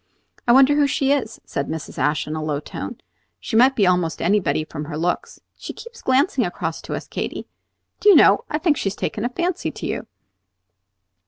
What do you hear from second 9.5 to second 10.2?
to you."